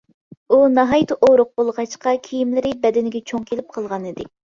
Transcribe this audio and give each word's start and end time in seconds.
ئۇ 0.51 0.57
ناھايىتى 0.77 1.17
ئۇرۇق 1.27 1.51
بولغاچقا، 1.61 2.13
كىيىملىرى 2.29 2.71
بەدىنىگە 2.87 3.21
چوڭ 3.33 3.45
كېلىپ 3.51 3.69
قالغانىدى. 3.77 4.27